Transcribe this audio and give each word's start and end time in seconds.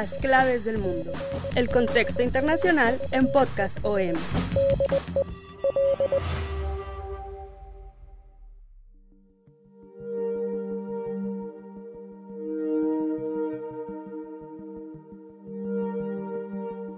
Las 0.00 0.14
claves 0.14 0.64
del 0.64 0.78
mundo. 0.78 1.10
El 1.56 1.68
contexto 1.68 2.22
internacional 2.22 3.00
en 3.10 3.32
Podcast 3.32 3.80
OM. 3.82 4.14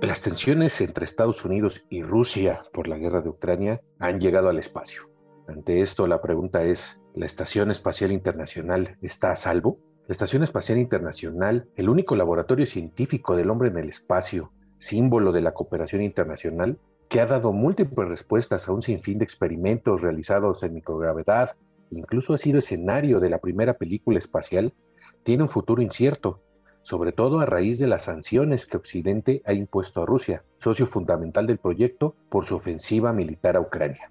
Las 0.03 0.21
tensiones 0.21 0.79
entre 0.83 1.07
Estados 1.07 1.43
Unidos 1.47 1.87
y 1.89 2.03
Rusia 2.03 2.67
por 2.71 2.87
la 2.87 2.99
guerra 2.99 3.23
de 3.23 3.31
Ucrania 3.31 3.81
han 3.99 4.21
llegado 4.21 4.51
al 4.51 4.59
espacio. 4.59 5.09
Ante 5.49 5.81
esto, 5.81 6.07
la 6.07 6.21
pregunta 6.21 6.65
es, 6.65 7.01
¿la 7.15 7.25
Estación 7.25 7.71
Espacial 7.71 8.13
Internacional 8.13 8.99
está 9.01 9.33
a 9.33 9.37
salvo? 9.37 9.79
La 10.11 10.15
Estación 10.15 10.43
Espacial 10.43 10.79
Internacional, 10.79 11.69
el 11.77 11.89
único 11.89 12.17
laboratorio 12.17 12.67
científico 12.67 13.37
del 13.37 13.49
hombre 13.49 13.69
en 13.69 13.79
el 13.79 13.89
espacio, 13.89 14.51
símbolo 14.81 15.31
de 15.31 15.41
la 15.41 15.55
cooperación 15.55 16.03
internacional, 16.03 16.81
que 17.09 17.21
ha 17.21 17.27
dado 17.27 17.53
múltiples 17.53 18.09
respuestas 18.09 18.67
a 18.67 18.73
un 18.73 18.83
sinfín 18.83 19.19
de 19.19 19.25
experimentos 19.25 20.03
realizados 20.03 20.65
en 20.65 20.75
microgravedad, 20.75 21.51
incluso 21.93 22.35
ha 22.35 22.39
sido 22.39 22.59
escenario 22.59 23.21
de 23.21 23.31
la 23.31 23.39
primera 23.39 23.75
película 23.75 24.19
espacial, 24.19 24.75
tiene 25.23 25.45
un 25.45 25.49
futuro 25.49 25.81
incierto 25.81 26.43
sobre 26.83 27.13
todo 27.13 27.39
a 27.39 27.47
raíz 27.47 27.79
de 27.79 27.87
las 27.87 28.07
sanciones 28.07 28.67
que 28.67 28.79
Occidente 28.79 29.43
ha 29.47 29.53
impuesto 29.53 30.03
a 30.03 30.07
Rusia, 30.07 30.43
socio 30.59 30.89
fundamental 30.89 31.47
del 31.47 31.59
proyecto 31.59 32.17
por 32.29 32.47
su 32.47 32.57
ofensiva 32.57 33.13
militar 33.13 33.57
a 33.57 33.61
Ucrania. 33.61 34.11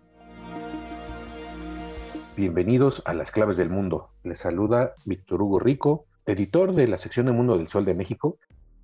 Bienvenidos 2.40 3.04
a 3.04 3.14
Las 3.14 3.32
Claves 3.32 3.58
del 3.58 3.70
Mundo. 3.70 4.12
Les 4.24 4.40
saluda 4.40 4.94
Víctor 5.04 5.42
Hugo 5.42 5.60
Rico, 5.60 6.06
editor 6.26 6.74
de 6.74 6.88
la 6.88 6.98
sección 6.98 7.26
de 7.26 7.34
Mundo 7.34 7.58
del 7.58 7.68
Sol 7.68 7.84
de 7.84 7.94
México. 7.94 8.38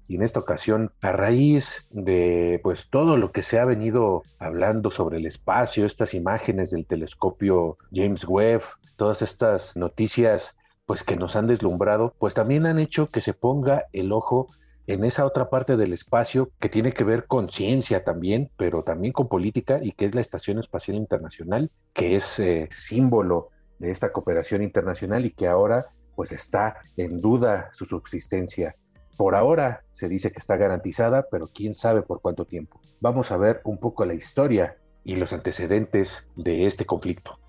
Y 0.09 0.17
en 0.17 0.23
esta 0.23 0.41
ocasión, 0.41 0.91
a 1.01 1.13
raíz 1.13 1.87
de 1.89 2.59
pues 2.63 2.89
todo 2.89 3.15
lo 3.15 3.31
que 3.31 3.43
se 3.43 3.57
ha 3.57 3.63
venido 3.63 4.23
hablando 4.39 4.91
sobre 4.91 5.19
el 5.19 5.25
espacio, 5.25 5.85
estas 5.85 6.13
imágenes 6.13 6.71
del 6.71 6.85
telescopio 6.85 7.77
James 7.93 8.27
Webb, 8.27 8.63
todas 8.97 9.21
estas 9.21 9.77
noticias 9.77 10.57
pues 10.85 11.03
que 11.03 11.15
nos 11.15 11.37
han 11.37 11.47
deslumbrado, 11.47 12.13
pues 12.19 12.33
también 12.33 12.65
han 12.65 12.77
hecho 12.77 13.07
que 13.07 13.21
se 13.21 13.33
ponga 13.33 13.85
el 13.93 14.11
ojo 14.11 14.47
en 14.87 15.03
esa 15.03 15.25
otra 15.25 15.49
parte 15.49 15.77
del 15.77 15.93
espacio 15.93 16.51
que 16.59 16.69
tiene 16.69 16.93
que 16.93 17.03
ver 17.03 17.25
con 17.25 17.49
ciencia 17.49 18.03
también, 18.03 18.51
pero 18.57 18.83
también 18.83 19.13
con 19.13 19.27
política 19.27 19.79
y 19.81 19.91
que 19.93 20.05
es 20.05 20.15
la 20.15 20.21
Estación 20.21 20.59
Espacial 20.59 20.97
Internacional, 20.97 21.71
que 21.93 22.15
es 22.15 22.39
eh, 22.39 22.67
símbolo 22.71 23.49
de 23.79 23.91
esta 23.91 24.11
cooperación 24.11 24.61
internacional 24.61 25.25
y 25.25 25.31
que 25.31 25.47
ahora 25.47 25.87
pues 26.15 26.31
está 26.31 26.77
en 26.97 27.19
duda 27.19 27.69
su 27.73 27.85
subsistencia. 27.85 28.75
Por 29.17 29.35
ahora 29.35 29.83
se 29.91 30.07
dice 30.07 30.31
que 30.31 30.39
está 30.39 30.57
garantizada, 30.57 31.25
pero 31.29 31.47
quién 31.47 31.73
sabe 31.73 32.01
por 32.01 32.21
cuánto 32.21 32.45
tiempo. 32.45 32.79
Vamos 32.99 33.31
a 33.31 33.37
ver 33.37 33.61
un 33.63 33.79
poco 33.79 34.05
la 34.05 34.13
historia 34.13 34.77
y 35.03 35.15
los 35.15 35.33
antecedentes 35.33 36.27
de 36.35 36.65
este 36.65 36.85
conflicto. 36.85 37.39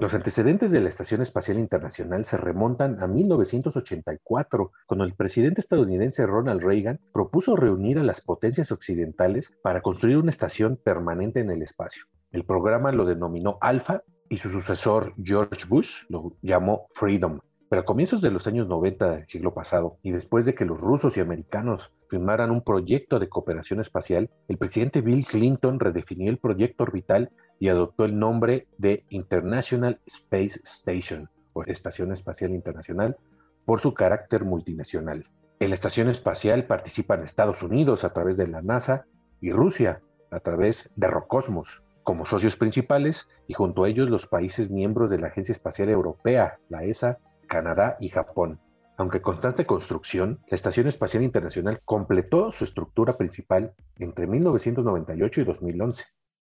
Los 0.00 0.14
antecedentes 0.14 0.70
de 0.70 0.80
la 0.80 0.88
Estación 0.88 1.20
Espacial 1.20 1.58
Internacional 1.58 2.24
se 2.24 2.38
remontan 2.38 3.02
a 3.02 3.06
1984, 3.06 4.72
cuando 4.86 5.04
el 5.04 5.14
presidente 5.14 5.60
estadounidense 5.60 6.24
Ronald 6.24 6.62
Reagan 6.62 7.00
propuso 7.12 7.54
reunir 7.54 7.98
a 7.98 8.02
las 8.02 8.22
potencias 8.22 8.72
occidentales 8.72 9.52
para 9.62 9.82
construir 9.82 10.16
una 10.16 10.30
estación 10.30 10.80
permanente 10.82 11.40
en 11.40 11.50
el 11.50 11.60
espacio. 11.60 12.04
El 12.32 12.44
programa 12.44 12.92
lo 12.92 13.04
denominó 13.04 13.58
Alpha 13.60 14.02
y 14.30 14.38
su 14.38 14.48
sucesor 14.48 15.12
George 15.22 15.66
Bush 15.68 16.04
lo 16.08 16.32
llamó 16.40 16.86
Freedom. 16.94 17.40
Pero 17.68 17.82
a 17.82 17.84
comienzos 17.84 18.22
de 18.22 18.30
los 18.30 18.46
años 18.46 18.66
90 18.68 19.10
del 19.10 19.28
siglo 19.28 19.52
pasado, 19.52 19.98
y 20.02 20.12
después 20.12 20.46
de 20.46 20.54
que 20.54 20.64
los 20.64 20.80
rusos 20.80 21.18
y 21.18 21.20
americanos 21.20 21.92
firmaran 22.08 22.50
un 22.50 22.64
proyecto 22.64 23.18
de 23.18 23.28
cooperación 23.28 23.80
espacial, 23.80 24.30
el 24.48 24.56
presidente 24.56 25.02
Bill 25.02 25.26
Clinton 25.26 25.78
redefinió 25.78 26.30
el 26.30 26.38
proyecto 26.38 26.84
orbital 26.84 27.30
y 27.60 27.68
adoptó 27.68 28.04
el 28.04 28.18
nombre 28.18 28.66
de 28.78 29.04
International 29.10 30.00
Space 30.06 30.60
Station, 30.64 31.28
o 31.52 31.62
Estación 31.62 32.10
Espacial 32.10 32.50
Internacional, 32.50 33.16
por 33.64 33.80
su 33.80 33.94
carácter 33.94 34.44
multinacional. 34.44 35.26
En 35.60 35.68
la 35.68 35.74
estación 35.74 36.08
espacial 36.08 36.66
participan 36.66 37.22
Estados 37.22 37.62
Unidos 37.62 38.02
a 38.02 38.12
través 38.12 38.36
de 38.38 38.48
la 38.48 38.62
NASA 38.62 39.04
y 39.40 39.52
Rusia 39.52 40.00
a 40.30 40.40
través 40.40 40.90
de 40.96 41.06
Rocosmos 41.08 41.82
como 42.02 42.24
socios 42.24 42.56
principales 42.56 43.28
y 43.46 43.52
junto 43.52 43.84
a 43.84 43.88
ellos 43.88 44.08
los 44.08 44.26
países 44.26 44.70
miembros 44.70 45.10
de 45.10 45.18
la 45.18 45.28
Agencia 45.28 45.52
Espacial 45.52 45.90
Europea, 45.90 46.58
la 46.68 46.84
ESA, 46.84 47.18
Canadá 47.46 47.96
y 48.00 48.08
Japón. 48.08 48.58
Aunque 48.96 49.22
constante 49.22 49.66
construcción, 49.66 50.40
la 50.48 50.56
Estación 50.56 50.86
Espacial 50.88 51.22
Internacional 51.22 51.80
completó 51.84 52.52
su 52.52 52.64
estructura 52.64 53.16
principal 53.16 53.74
entre 53.98 54.26
1998 54.26 55.40
y 55.40 55.44
2011. 55.44 56.04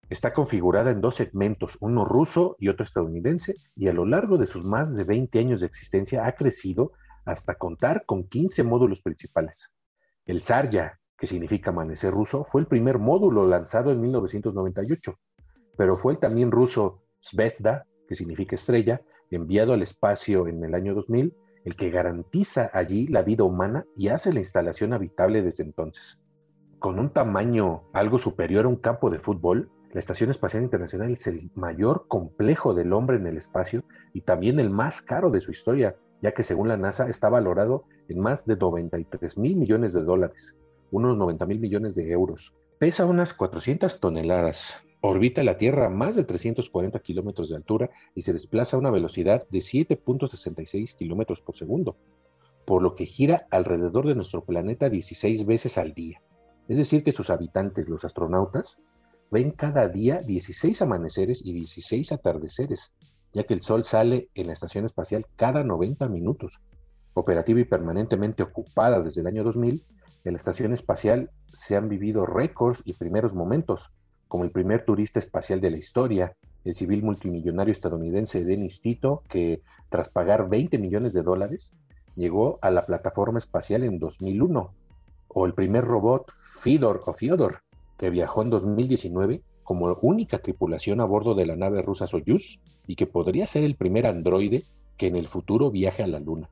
Está 0.09 0.33
configurada 0.33 0.91
en 0.91 1.01
dos 1.01 1.17
segmentos, 1.17 1.79
uno 1.81 2.05
ruso 2.05 2.57
y 2.59 2.69
otro 2.69 2.85
estadounidense, 2.85 3.55
y 3.75 3.89
a 3.89 3.93
lo 3.93 4.05
largo 4.05 4.37
de 4.37 4.47
sus 4.47 4.65
más 4.65 4.95
de 4.95 5.05
20 5.05 5.39
años 5.39 5.61
de 5.61 5.67
existencia 5.67 6.27
ha 6.27 6.33
crecido 6.33 6.93
hasta 7.25 7.55
contar 7.55 8.05
con 8.05 8.29
15 8.29 8.63
módulos 8.63 9.03
principales. 9.03 9.71
El 10.27 10.43
Zarya, 10.43 11.01
que 11.17 11.27
significa 11.27 11.71
amanecer 11.71 12.13
ruso, 12.13 12.45
fue 12.45 12.61
el 12.61 12.67
primer 12.67 12.99
módulo 12.99 13.47
lanzado 13.47 13.91
en 13.91 14.01
1998, 14.01 15.19
pero 15.77 15.97
fue 15.97 16.13
el 16.13 16.19
también 16.19 16.51
ruso 16.51 17.03
Zvezda, 17.23 17.87
que 18.09 18.15
significa 18.15 18.57
estrella, 18.57 19.03
enviado 19.31 19.73
al 19.73 19.83
espacio 19.83 20.47
en 20.47 20.63
el 20.65 20.75
año 20.75 20.95
2000, 20.95 21.35
el 21.65 21.77
que 21.77 21.91
garantiza 21.91 22.71
allí 22.73 23.07
la 23.07 23.23
vida 23.23 23.45
humana 23.45 23.87
y 23.97 24.09
hace 24.09 24.33
la 24.33 24.41
instalación 24.41 24.93
habitable 24.93 25.43
desde 25.43 25.63
entonces. 25.63 26.21
Con 26.79 26.99
un 26.99 27.11
tamaño 27.11 27.85
algo 27.93 28.19
superior 28.19 28.65
a 28.65 28.69
un 28.69 28.77
campo 28.77 29.09
de 29.11 29.21
fútbol, 29.21 29.71
la 29.93 30.01
Estación 30.01 30.31
Espacial 30.31 30.63
Internacional 30.63 31.13
es 31.13 31.27
el 31.27 31.51
mayor 31.55 32.07
complejo 32.09 32.73
del 32.73 32.95
hombre 32.95 33.17
en 33.19 33.27
el 33.27 33.37
espacio 33.37 33.85
y 34.15 34.23
también 34.23 34.59
el 34.59 34.71
más 34.71 35.03
caro 35.03 35.31
de 35.31 35.43
su 35.43 35.51
historia, 35.51 35.97
ya 36.23 36.33
que 36.33 36.43
según 36.43 36.69
la 36.69 36.79
NASA 36.79 37.09
está 37.09 37.29
valorado 37.29 37.85
en 38.09 38.19
más 38.19 38.47
de 38.47 38.57
93 38.57 39.37
mil 39.37 39.57
millones 39.57 39.93
de 39.93 40.03
dólares, 40.03 40.57
unos 40.91 41.19
90 41.19 41.45
mil 41.45 41.61
millones 41.61 41.95
de 41.95 42.11
euros. 42.11 42.55
Pesa 42.79 43.05
unas 43.05 43.35
400 43.35 44.01
toneladas, 44.01 44.83
Orbita 45.03 45.43
la 45.43 45.59
Tierra 45.59 45.87
a 45.87 45.91
más 45.91 46.17
de 46.17 46.25
340 46.25 46.99
kilómetros 47.01 47.51
de 47.51 47.57
altura 47.57 47.91
y 48.15 48.23
se 48.23 48.33
desplaza 48.33 48.77
a 48.77 48.81
una 48.81 48.91
velocidad 48.91 49.47
de 49.51 49.59
7.66 49.59 50.95
kilómetros 50.95 51.43
por 51.43 51.57
segundo, 51.57 51.97
por 52.65 52.83
lo 52.83 52.95
que 52.95 53.05
gira 53.05 53.47
alrededor 53.51 54.07
de 54.07 54.15
nuestro 54.15 54.45
planeta 54.45 54.89
16 54.89 55.45
veces 55.45 55.77
al 55.77 55.93
día. 55.93 56.23
Es 56.69 56.79
decir, 56.79 57.05
que 57.05 57.13
sus 57.13 57.31
habitantes, 57.31 57.89
los 57.89 58.05
astronautas, 58.05 58.79
ven 59.33 59.51
cada 59.51 59.89
día 59.89 60.19
16 60.19 60.83
amaneceres 60.83 61.41
y 61.43 61.55
16 61.55 62.13
atardeceres, 62.13 62.93
ya 63.33 63.45
que 63.45 63.55
el 63.55 63.63
Sol 63.63 63.83
sale 63.83 64.29
en 64.35 64.49
la 64.49 64.53
estación 64.53 64.85
espacial 64.85 65.27
cada 65.37 65.65
90 65.65 66.07
minutos. 66.11 66.61
Operativa 67.15 67.59
y 67.59 67.65
permanentemente 67.65 68.43
ocupada 68.43 69.01
desde 69.01 69.23
el 69.23 69.27
año 69.27 69.43
2000, 69.43 69.85
en 70.25 70.33
la 70.33 70.37
estación 70.37 70.75
espacial 70.75 71.31
se 71.51 71.77
han 71.77 71.89
vivido 71.89 72.27
récords 72.27 72.83
y 72.85 72.93
primeros 72.93 73.35
momentos, 73.35 73.91
como 74.29 74.45
el 74.45 74.51
primer 74.51 74.85
turista 74.85 75.19
espacial 75.19 75.63
de 75.63 75.71
la 75.71 75.79
historia, 75.79 76.37
el 76.65 76.75
civil 76.75 77.03
multimillonario 77.03 77.73
estadounidense 77.73 78.45
Dennis 78.45 78.83
Tito, 78.83 79.23
que 79.31 79.63
tras 79.89 80.11
pagar 80.11 80.51
20 80.51 80.79
millones 80.79 81.15
de 81.15 81.23
dólares, 81.23 81.73
llegó 82.17 82.59
a 82.61 82.71
la 82.71 82.85
plataforma 82.85 83.39
espacial 83.39 83.83
en 83.83 83.99
2001, 83.99 84.75
o 85.29 85.47
el 85.47 85.55
primer 85.55 85.85
robot 85.85 86.31
Fedor 86.61 87.01
o 87.07 87.15
Fyodor, 87.15 87.63
que 87.99 88.11
viajó 88.11 88.43
en 88.43 88.51
2019 88.51 89.43
como 89.63 89.93
única 90.03 90.39
tripulación 90.39 91.01
a 91.01 91.05
bordo 91.05 91.35
de 91.35 91.47
la 91.47 91.57
nave 91.57 91.83
rusa 91.83 92.07
Soyuz 92.07 92.61
y 92.87 92.97
que 92.97 93.07
podría 93.07 93.47
ser 93.47 93.65
el 93.65 93.77
primer 93.77 94.07
androide 94.07 94.65
que 94.97 95.07
en 95.07 95.17
el 95.17 95.29
futuro 95.29 95.71
viaje 95.71 96.03
a 96.03 96.07
la 96.09 96.21
Luna. 96.21 96.51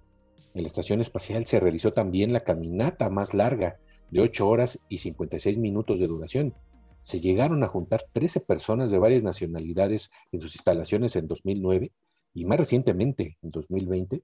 En 0.55 0.63
la 0.63 0.69
estación 0.69 1.01
espacial 1.01 1.47
se 1.47 1.61
realizó 1.61 1.93
también 1.93 2.33
la 2.33 2.45
caminata 2.45 3.11
más 3.11 3.35
larga 3.35 3.79
de 4.11 4.21
8 4.21 4.49
horas 4.49 4.81
y 4.89 4.99
56 4.99 5.59
minutos 5.59 6.01
de 6.01 6.07
duración, 6.07 6.55
se 7.03 7.21
llegaron 7.21 7.65
a 7.65 7.69
juntar 7.69 8.05
13 8.13 8.41
personas 8.41 8.91
de 8.91 8.99
varias 8.99 9.23
nacionalidades 9.23 10.11
en 10.33 10.41
sus 10.41 10.55
instalaciones 10.55 11.17
en 11.17 11.27
2009 11.27 11.93
Y 12.35 12.45
más 12.45 12.59
recientemente, 12.59 13.37
en 13.43 13.51
2020, 13.51 14.23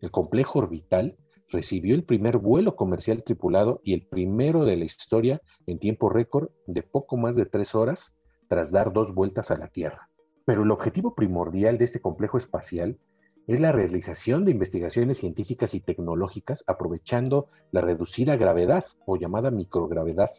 el 0.00 0.10
complejo 0.10 0.60
orbital 0.60 1.16
recibió 1.50 1.94
el 1.94 2.04
primer 2.04 2.38
vuelo 2.38 2.76
comercial 2.76 3.24
tripulado 3.24 3.80
y 3.84 3.94
el 3.94 4.06
primero 4.06 4.64
de 4.64 4.76
la 4.76 4.84
historia 4.84 5.40
en 5.66 5.78
tiempo 5.78 6.08
récord 6.10 6.50
de 6.66 6.82
poco 6.82 7.16
más 7.16 7.36
de 7.36 7.46
tres 7.46 7.74
horas 7.74 8.16
tras 8.48 8.72
dar 8.72 8.92
dos 8.92 9.14
vueltas 9.14 9.50
a 9.50 9.56
la 9.56 9.68
Tierra. 9.68 10.10
Pero 10.44 10.62
el 10.62 10.70
objetivo 10.70 11.14
primordial 11.14 11.78
de 11.78 11.84
este 11.84 12.00
complejo 12.00 12.38
espacial 12.38 12.98
es 13.46 13.60
la 13.60 13.72
realización 13.72 14.44
de 14.44 14.50
investigaciones 14.50 15.18
científicas 15.18 15.72
y 15.74 15.80
tecnológicas 15.80 16.64
aprovechando 16.66 17.48
la 17.70 17.80
reducida 17.80 18.36
gravedad 18.36 18.84
o 19.06 19.16
llamada 19.16 19.50
microgravedad, 19.50 20.30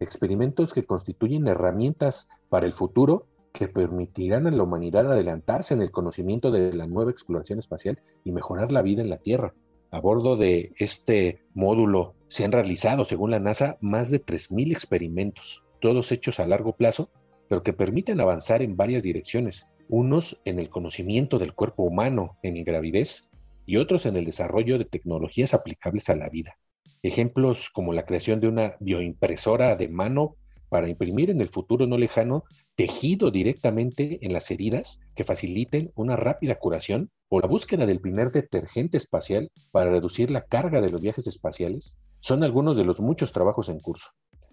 experimentos 0.00 0.72
que 0.72 0.86
constituyen 0.86 1.48
herramientas 1.48 2.28
para 2.48 2.66
el 2.66 2.72
futuro 2.72 3.26
que 3.52 3.68
permitirán 3.68 4.46
a 4.46 4.50
la 4.50 4.62
humanidad 4.62 5.10
adelantarse 5.10 5.74
en 5.74 5.82
el 5.82 5.90
conocimiento 5.90 6.50
de 6.50 6.72
la 6.72 6.86
nueva 6.86 7.10
exploración 7.10 7.58
espacial 7.58 8.02
y 8.24 8.32
mejorar 8.32 8.72
la 8.72 8.82
vida 8.82 9.02
en 9.02 9.10
la 9.10 9.18
Tierra. 9.18 9.54
A 9.90 10.00
bordo 10.00 10.36
de 10.36 10.72
este 10.78 11.42
módulo 11.54 12.14
se 12.28 12.44
han 12.44 12.52
realizado, 12.52 13.04
según 13.04 13.30
la 13.30 13.40
NASA, 13.40 13.78
más 13.80 14.10
de 14.10 14.24
3.000 14.24 14.72
experimentos, 14.72 15.62
todos 15.80 16.12
hechos 16.12 16.40
a 16.40 16.46
largo 16.46 16.76
plazo, 16.76 17.10
pero 17.48 17.62
que 17.62 17.72
permiten 17.72 18.20
avanzar 18.20 18.62
en 18.62 18.76
varias 18.76 19.02
direcciones, 19.02 19.66
unos 19.88 20.40
en 20.44 20.58
el 20.58 20.68
conocimiento 20.68 21.38
del 21.38 21.54
cuerpo 21.54 21.84
humano 21.84 22.36
en 22.42 22.56
ingravidez 22.56 23.28
y 23.64 23.76
otros 23.76 24.06
en 24.06 24.16
el 24.16 24.24
desarrollo 24.24 24.78
de 24.78 24.84
tecnologías 24.84 25.54
aplicables 25.54 26.08
a 26.08 26.16
la 26.16 26.28
vida. 26.28 26.58
Ejemplos 27.02 27.70
como 27.70 27.92
la 27.92 28.04
creación 28.04 28.40
de 28.40 28.48
una 28.48 28.76
bioimpresora 28.80 29.76
de 29.76 29.88
mano 29.88 30.36
para 30.68 30.88
imprimir 30.88 31.30
en 31.30 31.40
el 31.40 31.48
futuro 31.48 31.86
no 31.86 31.98
lejano 31.98 32.44
tejido 32.74 33.30
directamente 33.30 34.18
en 34.22 34.32
las 34.32 34.50
heridas 34.50 35.00
que 35.14 35.24
faciliten 35.24 35.92
una 35.94 36.16
rápida 36.16 36.56
curación 36.56 37.10
o 37.28 37.40
la 37.40 37.48
búsqueda 37.48 37.86
del 37.86 38.00
primer 38.00 38.30
detergente 38.30 38.96
espacial 38.96 39.50
para 39.72 39.90
reducir 39.90 40.30
la 40.30 40.42
carga 40.42 40.80
de 40.80 40.90
los 40.90 41.00
viajes 41.00 41.26
espaciales 41.26 41.96
son 42.20 42.42
algunos 42.42 42.76
de 42.76 42.84
los 42.84 43.00
muchos 43.00 43.32
trabajos 43.32 43.68
en 43.68 43.80
curso. 43.80 44.10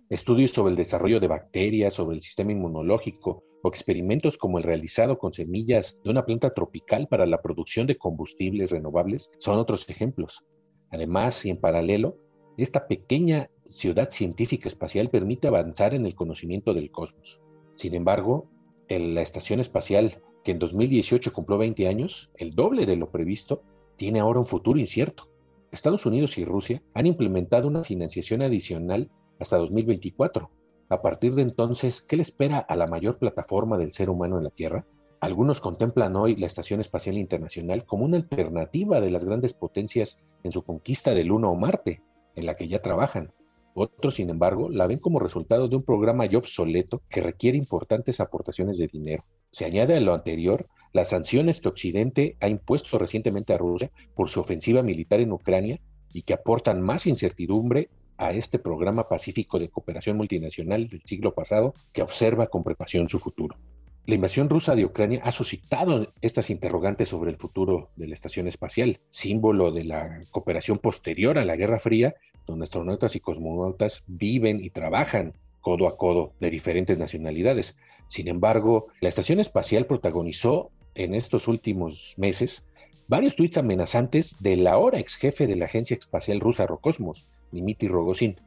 Estudios 0.09 0.51
sobre 0.51 0.71
el 0.71 0.77
desarrollo 0.77 1.19
de 1.19 1.27
bacterias, 1.27 1.93
sobre 1.93 2.15
el 2.15 2.21
sistema 2.21 2.51
inmunológico 2.51 3.43
o 3.63 3.69
experimentos 3.69 4.37
como 4.37 4.57
el 4.57 4.63
realizado 4.63 5.17
con 5.17 5.31
semillas 5.31 5.97
de 6.03 6.11
una 6.11 6.25
planta 6.25 6.53
tropical 6.53 7.07
para 7.07 7.25
la 7.25 7.41
producción 7.41 7.87
de 7.87 7.97
combustibles 7.97 8.71
renovables 8.71 9.29
son 9.39 9.57
otros 9.57 9.89
ejemplos. 9.89 10.45
Además, 10.91 11.45
y 11.45 11.49
en 11.49 11.57
paralelo, 11.57 12.17
esta 12.57 12.87
pequeña 12.87 13.49
ciudad 13.69 14.09
científica 14.09 14.67
espacial 14.67 15.09
permite 15.09 15.47
avanzar 15.47 15.93
en 15.93 16.05
el 16.05 16.15
conocimiento 16.15 16.73
del 16.73 16.91
cosmos. 16.91 17.41
Sin 17.75 17.95
embargo, 17.95 18.49
en 18.87 19.15
la 19.15 19.21
estación 19.21 19.59
espacial, 19.59 20.21
que 20.43 20.51
en 20.51 20.59
2018 20.59 21.33
cumplió 21.33 21.57
20 21.57 21.87
años, 21.87 22.31
el 22.35 22.53
doble 22.53 22.85
de 22.85 22.95
lo 22.95 23.09
previsto, 23.11 23.63
tiene 23.95 24.19
ahora 24.19 24.39
un 24.39 24.45
futuro 24.45 24.79
incierto. 24.79 25.29
Estados 25.71 26.05
Unidos 26.05 26.37
y 26.37 26.45
Rusia 26.45 26.83
han 26.93 27.07
implementado 27.07 27.67
una 27.67 27.83
financiación 27.83 28.41
adicional 28.41 29.09
hasta 29.39 29.57
2024. 29.57 30.51
A 30.89 31.01
partir 31.01 31.33
de 31.33 31.41
entonces, 31.41 32.01
¿qué 32.01 32.17
le 32.17 32.21
espera 32.21 32.59
a 32.59 32.75
la 32.75 32.87
mayor 32.87 33.17
plataforma 33.17 33.77
del 33.77 33.93
ser 33.93 34.09
humano 34.09 34.37
en 34.37 34.43
la 34.43 34.49
Tierra? 34.51 34.85
Algunos 35.19 35.61
contemplan 35.61 36.15
hoy 36.17 36.35
la 36.35 36.47
Estación 36.47 36.81
Espacial 36.81 37.17
Internacional 37.17 37.85
como 37.85 38.03
una 38.03 38.17
alternativa 38.17 38.99
de 38.99 39.09
las 39.09 39.23
grandes 39.23 39.53
potencias 39.53 40.19
en 40.43 40.51
su 40.51 40.63
conquista 40.63 41.13
de 41.13 41.23
Luna 41.23 41.47
o 41.47 41.55
Marte, 41.55 42.03
en 42.35 42.45
la 42.45 42.55
que 42.55 42.67
ya 42.67 42.81
trabajan. 42.81 43.31
Otros, 43.75 44.15
sin 44.15 44.29
embargo, 44.29 44.69
la 44.69 44.87
ven 44.87 44.99
como 44.99 45.19
resultado 45.19 45.67
de 45.67 45.75
un 45.75 45.83
programa 45.83 46.25
ya 46.25 46.37
obsoleto 46.37 47.01
que 47.09 47.21
requiere 47.21 47.57
importantes 47.57 48.19
aportaciones 48.19 48.77
de 48.77 48.87
dinero. 48.87 49.25
Se 49.51 49.65
añade 49.65 49.97
a 49.97 50.01
lo 50.01 50.13
anterior 50.13 50.67
las 50.91 51.09
sanciones 51.09 51.59
que 51.59 51.69
Occidente 51.69 52.37
ha 52.39 52.47
impuesto 52.47 52.99
recientemente 52.99 53.53
a 53.53 53.57
Rusia 53.57 53.91
por 54.15 54.29
su 54.29 54.39
ofensiva 54.39 54.83
militar 54.83 55.19
en 55.19 55.31
Ucrania 55.31 55.79
y 56.13 56.21
que 56.21 56.33
aportan 56.33 56.81
más 56.81 57.07
incertidumbre 57.07 57.89
a 58.17 58.31
este 58.31 58.59
programa 58.59 59.09
pacífico 59.09 59.57
de 59.57 59.69
cooperación 59.69 60.17
multinacional 60.17 60.87
del 60.87 61.01
siglo 61.03 61.33
pasado 61.33 61.73
que 61.91 62.03
observa 62.03 62.47
con 62.47 62.63
preparación 62.63 63.09
su 63.09 63.17
futuro. 63.17 63.57
La 64.05 64.15
invasión 64.15 64.49
rusa 64.49 64.75
de 64.75 64.83
Ucrania 64.83 65.21
ha 65.23 65.31
suscitado 65.31 66.13
estas 66.21 66.49
interrogantes 66.49 67.07
sobre 67.07 67.31
el 67.31 67.37
futuro 67.37 67.91
de 67.95 68.07
la 68.07 68.13
estación 68.13 68.47
espacial, 68.47 68.99
símbolo 69.09 69.71
de 69.71 69.85
la 69.85 70.19
cooperación 70.29 70.77
posterior 70.77 71.37
a 71.37 71.45
la 71.45 71.55
Guerra 71.55 71.79
Fría, 71.79 72.13
donde 72.45 72.63
astronautas 72.63 73.15
y 73.15 73.19
cosmonautas 73.19 74.03
viven 74.07 74.59
y 74.61 74.69
trabajan 74.69 75.33
codo 75.61 75.87
a 75.87 75.97
codo 75.97 76.33
de 76.39 76.49
diferentes 76.49 76.97
nacionalidades. 76.97 77.75
Sin 78.09 78.27
embargo, 78.27 78.87
la 79.01 79.09
estación 79.09 79.39
espacial 79.39 79.85
protagonizó 79.85 80.71
en 80.95 81.15
estos 81.15 81.47
últimos 81.47 82.13
meses 82.17 82.65
varios 83.07 83.35
tuits 83.35 83.57
amenazantes 83.57 84.35
del 84.39 84.67
ahora 84.67 84.99
ex 84.99 85.15
jefe 85.15 85.47
de 85.47 85.55
la 85.55 85.65
agencia 85.65 85.95
espacial 85.95 86.39
rusa 86.39 86.67
Rokosmos, 86.67 87.27
Dmitry 87.51 87.87
Rogozin, 87.87 88.39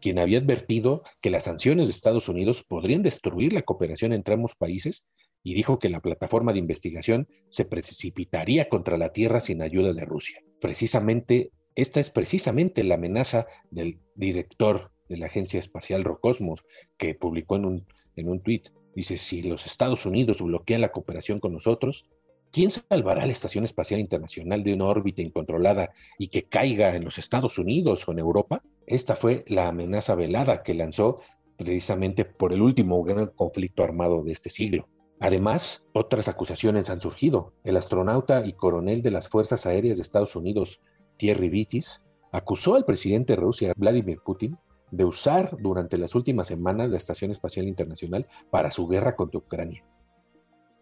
quien 0.00 0.18
había 0.18 0.38
advertido 0.38 1.02
que 1.20 1.30
las 1.30 1.44
sanciones 1.44 1.88
de 1.88 1.92
Estados 1.92 2.28
Unidos 2.28 2.62
podrían 2.62 3.02
destruir 3.02 3.52
la 3.52 3.62
cooperación 3.62 4.12
entre 4.12 4.34
ambos 4.34 4.54
países 4.54 5.04
y 5.42 5.54
dijo 5.54 5.78
que 5.78 5.88
la 5.88 6.00
plataforma 6.00 6.52
de 6.52 6.58
investigación 6.58 7.28
se 7.48 7.64
precipitaría 7.64 8.68
contra 8.68 8.98
la 8.98 9.12
Tierra 9.12 9.40
sin 9.40 9.62
ayuda 9.62 9.92
de 9.92 10.04
Rusia. 10.04 10.42
Precisamente, 10.60 11.50
esta 11.80 12.00
es 12.00 12.10
precisamente 12.10 12.82
la 12.84 12.96
amenaza 12.96 13.46
del 13.70 14.00
director 14.14 14.90
de 15.08 15.16
la 15.16 15.26
Agencia 15.26 15.58
Espacial 15.58 16.04
Rocosmos, 16.04 16.64
que 16.96 17.14
publicó 17.14 17.56
en 17.56 17.64
un, 17.64 17.86
en 18.16 18.28
un 18.28 18.40
tuit. 18.40 18.68
Dice, 18.94 19.16
si 19.16 19.42
los 19.42 19.64
Estados 19.64 20.04
Unidos 20.04 20.42
bloquean 20.42 20.80
la 20.80 20.92
cooperación 20.92 21.40
con 21.40 21.52
nosotros, 21.52 22.08
¿Quién 22.50 22.70
salvará 22.70 23.26
la 23.26 23.32
Estación 23.32 23.64
Espacial 23.64 24.00
Internacional 24.00 24.64
de 24.64 24.72
una 24.72 24.86
órbita 24.86 25.20
incontrolada 25.20 25.90
y 26.18 26.28
que 26.28 26.44
caiga 26.44 26.96
en 26.96 27.04
los 27.04 27.18
Estados 27.18 27.58
Unidos 27.58 28.08
o 28.08 28.12
en 28.12 28.20
Europa? 28.20 28.62
Esta 28.86 29.16
fue 29.16 29.44
la 29.48 29.68
amenaza 29.68 30.14
velada 30.14 30.62
que 30.62 30.72
lanzó 30.72 31.20
precisamente 31.58 32.24
por 32.24 32.54
el 32.54 32.62
último 32.62 33.02
gran 33.04 33.26
conflicto 33.26 33.84
armado 33.84 34.22
de 34.22 34.32
este 34.32 34.48
siglo. 34.48 34.88
Además, 35.20 35.84
otras 35.92 36.28
acusaciones 36.28 36.88
han 36.88 37.02
surgido. 37.02 37.52
El 37.64 37.76
astronauta 37.76 38.46
y 38.46 38.54
coronel 38.54 39.02
de 39.02 39.10
las 39.10 39.28
Fuerzas 39.28 39.66
Aéreas 39.66 39.98
de 39.98 40.02
Estados 40.02 40.34
Unidos, 40.34 40.80
Thierry 41.18 41.50
Vitis, 41.50 42.02
acusó 42.32 42.74
al 42.74 42.84
presidente 42.84 43.34
de 43.34 43.40
Rusia, 43.40 43.72
Vladimir 43.76 44.20
Putin, 44.24 44.56
de 44.90 45.04
usar 45.04 45.56
durante 45.60 45.98
las 45.98 46.14
últimas 46.14 46.48
semanas 46.48 46.88
la 46.88 46.96
Estación 46.96 47.30
Espacial 47.30 47.68
Internacional 47.68 48.26
para 48.50 48.70
su 48.70 48.88
guerra 48.88 49.16
contra 49.16 49.38
Ucrania 49.38 49.84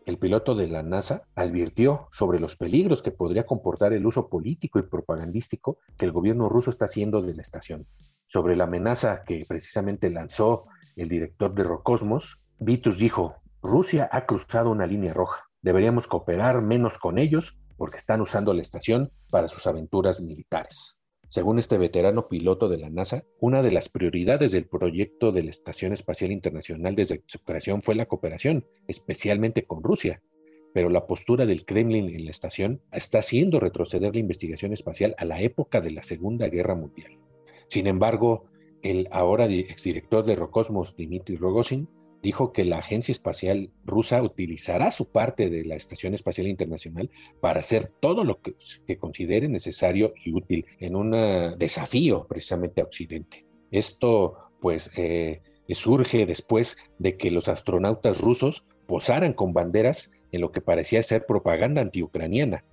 el 0.06 0.18
piloto 0.18 0.54
de 0.54 0.68
la 0.68 0.84
NASA 0.84 1.24
advirtió 1.34 2.08
sobre 2.12 2.38
los 2.38 2.54
peligros 2.54 3.02
que 3.02 3.10
podría 3.10 3.44
comportar 3.44 3.92
el 3.92 4.06
uso 4.06 4.28
político 4.28 4.78
y 4.78 4.84
propagandístico 4.84 5.78
que 5.98 6.06
el 6.06 6.12
gobierno 6.12 6.48
ruso 6.48 6.70
está 6.70 6.84
haciendo 6.84 7.22
de 7.22 7.34
la 7.34 7.42
estación. 7.42 7.86
Sobre 8.24 8.56
la 8.56 8.64
amenaza 8.64 9.24
que 9.24 9.44
precisamente 9.48 10.08
lanzó 10.10 10.66
el 10.94 11.08
director 11.08 11.54
de 11.54 11.64
Rocosmos, 11.64 12.40
Vitus 12.60 12.98
dijo, 12.98 13.34
Rusia 13.62 14.08
ha 14.12 14.26
cruzado 14.26 14.70
una 14.70 14.86
línea 14.86 15.12
roja. 15.12 15.48
Deberíamos 15.60 16.06
cooperar 16.06 16.62
menos 16.62 16.98
con 16.98 17.18
ellos 17.18 17.58
porque 17.76 17.98
están 17.98 18.20
usando 18.20 18.52
la 18.54 18.62
estación 18.62 19.12
para 19.30 19.48
sus 19.48 19.66
aventuras 19.66 20.20
militares. 20.20 20.96
Según 21.28 21.58
este 21.58 21.76
veterano 21.76 22.28
piloto 22.28 22.68
de 22.68 22.78
la 22.78 22.88
NASA, 22.88 23.24
una 23.40 23.60
de 23.60 23.72
las 23.72 23.88
prioridades 23.88 24.52
del 24.52 24.66
proyecto 24.66 25.32
de 25.32 25.42
la 25.42 25.50
Estación 25.50 25.92
Espacial 25.92 26.30
Internacional 26.30 26.94
desde 26.94 27.22
su 27.26 27.40
creación 27.40 27.82
fue 27.82 27.96
la 27.96 28.06
cooperación, 28.06 28.64
especialmente 28.86 29.64
con 29.64 29.82
Rusia. 29.82 30.22
Pero 30.72 30.88
la 30.88 31.06
postura 31.06 31.44
del 31.44 31.64
Kremlin 31.64 32.08
en 32.08 32.26
la 32.26 32.30
estación 32.30 32.80
está 32.92 33.18
haciendo 33.18 33.58
retroceder 33.58 34.14
la 34.14 34.20
investigación 34.20 34.72
espacial 34.72 35.14
a 35.18 35.24
la 35.24 35.40
época 35.40 35.80
de 35.80 35.90
la 35.90 36.04
Segunda 36.04 36.48
Guerra 36.48 36.76
Mundial. 36.76 37.18
Sin 37.68 37.88
embargo, 37.88 38.44
el 38.82 39.08
ahora 39.10 39.46
exdirector 39.46 40.24
de 40.24 40.36
Rokosmos, 40.36 40.96
Dmitry 40.96 41.36
Rogozin, 41.36 41.88
dijo 42.26 42.52
que 42.52 42.64
la 42.64 42.78
Agencia 42.78 43.12
Espacial 43.12 43.70
Rusa 43.84 44.20
utilizará 44.20 44.90
su 44.90 45.12
parte 45.12 45.48
de 45.48 45.64
la 45.64 45.76
Estación 45.76 46.12
Espacial 46.12 46.48
Internacional 46.48 47.08
para 47.40 47.60
hacer 47.60 47.92
todo 48.00 48.24
lo 48.24 48.40
que, 48.40 48.56
considere 48.98 49.46
necesario 49.46 50.12
y 50.24 50.32
útil 50.34 50.66
en 50.80 50.96
un 50.96 51.12
desafío 51.56 52.26
precisamente 52.26 52.80
a 52.80 52.84
Occidente. 52.84 53.46
Esto 53.70 54.50
pues 54.60 54.90
eh, 54.96 55.40
surge 55.68 56.26
después 56.26 56.78
de 56.98 57.16
que 57.16 57.30
los 57.30 57.46
astronautas 57.46 58.20
rusos 58.20 58.64
posaran 58.88 59.32
con 59.32 59.52
banderas 59.52 60.10
en 60.32 60.40
lo 60.40 60.50
que 60.50 60.60
parecía 60.60 61.04
ser 61.04 61.26
propaganda 61.26 61.80
antiucraniana. 61.80 62.64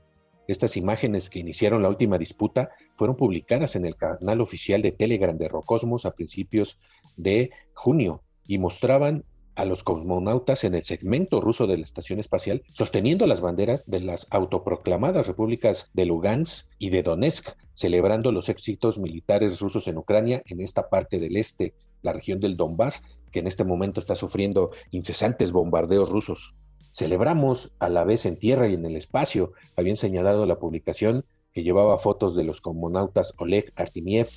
Estas 0.48 0.77
imágenes 0.77 1.29
que 1.29 1.38
iniciaron 1.38 1.83
la 1.83 1.89
última 1.89 2.17
disputa 2.17 2.72
fueron 2.95 3.15
publicadas 3.15 3.75
en 3.75 3.86
el 3.86 3.98
canal 3.98 4.41
oficial 4.41 4.81
de 4.81 4.93
Telegram 4.93 5.38
de 5.38 5.48
Rocosmos 5.48 6.07
a 6.07 6.15
principios 6.15 6.79
de 7.17 7.51
junio 7.75 8.24
y 8.48 8.57
mostraban 8.57 9.25
a 9.55 9.65
los 9.65 9.83
cosmonautas 9.83 10.63
en 10.63 10.75
el 10.75 10.83
segmento 10.83 11.41
ruso 11.41 11.67
de 11.67 11.77
la 11.77 11.83
estación 11.83 12.19
espacial, 12.19 12.63
sosteniendo 12.74 13.27
las 13.27 13.41
banderas 13.41 13.83
de 13.86 14.00
las 14.00 14.27
autoproclamadas 14.31 15.27
repúblicas 15.27 15.89
de 15.93 16.05
Lugansk 16.05 16.67
y 16.79 16.89
de 16.89 17.03
Donetsk, 17.03 17.50
celebrando 17.74 18.31
los 18.31 18.50
éxitos 18.50 18.98
militares 18.98 19.60
rusos 19.60 19.88
en 19.88 19.98
Ucrania, 19.98 20.43
en 20.45 20.62
esta 20.62 20.89
parte 20.89 21.19
del 21.19 21.38
este, 21.38 21.74
la 22.01 22.13
región 22.13 22.39
del 22.39 22.57
Donbass, 22.57 23.03
que 23.31 23.39
en 23.39 23.48
este 23.48 23.63
momento 23.63 24.00
está 24.00 24.15
sufriendo 24.15 24.72
incesantes 24.91 25.51
bombardeos 25.51 26.10
rusos. 26.10 26.55
Celebramos 26.91 27.72
a 27.79 27.89
la 27.89 28.03
vez 28.03 28.25
en 28.25 28.38
tierra 28.38 28.69
y 28.69 28.75
en 28.75 28.86
el 28.86 28.95
espacio, 28.95 29.53
habían 29.75 29.98
señalado 29.98 30.45
la 30.45 30.60
publicación 30.60 31.25
que 31.51 31.63
llevaba 31.63 31.98
fotos 31.98 32.36
de 32.36 32.43
los 32.43 32.62
cosmonautas 32.62 33.33
Oleg 33.38 33.74
Artimiev, 33.75 34.29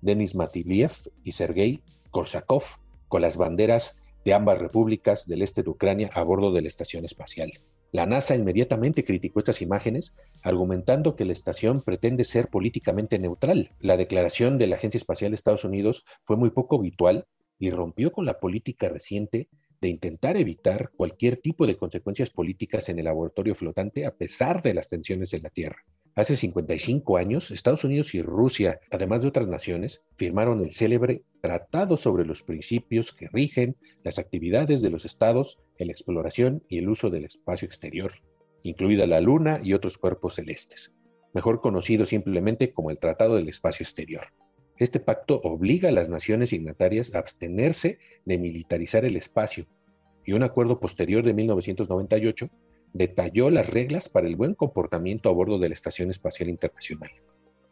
Denis 0.00 0.34
Matiliev 0.34 0.92
y 1.22 1.32
Sergei 1.32 1.82
Korsakov 2.10 2.64
con 3.08 3.22
las 3.22 3.36
banderas 3.36 3.96
de 4.24 4.34
ambas 4.34 4.58
repúblicas 4.58 5.26
del 5.26 5.42
este 5.42 5.62
de 5.62 5.70
Ucrania 5.70 6.10
a 6.14 6.22
bordo 6.22 6.52
de 6.52 6.62
la 6.62 6.68
estación 6.68 7.04
espacial. 7.04 7.52
La 7.92 8.06
NASA 8.06 8.34
inmediatamente 8.34 9.04
criticó 9.04 9.40
estas 9.40 9.60
imágenes, 9.60 10.14
argumentando 10.42 11.14
que 11.14 11.24
la 11.24 11.32
estación 11.32 11.82
pretende 11.82 12.24
ser 12.24 12.48
políticamente 12.48 13.18
neutral. 13.18 13.72
La 13.80 13.96
declaración 13.96 14.56
de 14.56 14.66
la 14.66 14.76
Agencia 14.76 14.98
Espacial 14.98 15.30
de 15.30 15.36
Estados 15.36 15.64
Unidos 15.64 16.04
fue 16.24 16.36
muy 16.36 16.50
poco 16.50 16.76
habitual 16.76 17.26
y 17.58 17.70
rompió 17.70 18.10
con 18.10 18.24
la 18.24 18.40
política 18.40 18.88
reciente 18.88 19.48
de 19.80 19.88
intentar 19.88 20.36
evitar 20.36 20.90
cualquier 20.96 21.36
tipo 21.36 21.66
de 21.66 21.76
consecuencias 21.76 22.30
políticas 22.30 22.88
en 22.88 22.98
el 22.98 23.04
laboratorio 23.04 23.54
flotante 23.54 24.06
a 24.06 24.14
pesar 24.14 24.62
de 24.62 24.74
las 24.74 24.88
tensiones 24.88 25.34
en 25.34 25.42
la 25.42 25.50
Tierra. 25.50 25.84
Hace 26.14 26.36
55 26.36 27.16
años, 27.16 27.50
Estados 27.50 27.84
Unidos 27.84 28.14
y 28.14 28.20
Rusia, 28.20 28.80
además 28.90 29.22
de 29.22 29.28
otras 29.28 29.48
naciones, 29.48 30.02
firmaron 30.14 30.60
el 30.60 30.72
célebre 30.72 31.22
Tratado 31.40 31.96
sobre 31.96 32.26
los 32.26 32.42
principios 32.42 33.14
que 33.14 33.28
rigen 33.32 33.76
las 34.04 34.18
actividades 34.18 34.82
de 34.82 34.90
los 34.90 35.06
estados 35.06 35.58
en 35.78 35.86
la 35.86 35.92
exploración 35.92 36.62
y 36.68 36.78
el 36.78 36.90
uso 36.90 37.08
del 37.08 37.24
espacio 37.24 37.66
exterior, 37.66 38.12
incluida 38.62 39.06
la 39.06 39.22
Luna 39.22 39.60
y 39.64 39.72
otros 39.72 39.96
cuerpos 39.96 40.34
celestes, 40.34 40.92
mejor 41.32 41.62
conocido 41.62 42.04
simplemente 42.04 42.74
como 42.74 42.90
el 42.90 42.98
Tratado 42.98 43.36
del 43.36 43.48
Espacio 43.48 43.82
Exterior. 43.82 44.26
Este 44.76 45.00
pacto 45.00 45.40
obliga 45.42 45.88
a 45.88 45.92
las 45.92 46.10
naciones 46.10 46.50
signatarias 46.50 47.14
a 47.14 47.20
abstenerse 47.20 47.98
de 48.26 48.36
militarizar 48.36 49.06
el 49.06 49.16
espacio, 49.16 49.66
y 50.24 50.34
un 50.34 50.42
acuerdo 50.42 50.78
posterior 50.78 51.24
de 51.24 51.32
1998 51.32 52.50
detalló 52.92 53.50
las 53.50 53.68
reglas 53.68 54.08
para 54.08 54.26
el 54.26 54.36
buen 54.36 54.54
comportamiento 54.54 55.28
a 55.28 55.32
bordo 55.32 55.58
de 55.58 55.68
la 55.68 55.74
Estación 55.74 56.10
Espacial 56.10 56.48
Internacional. 56.48 57.10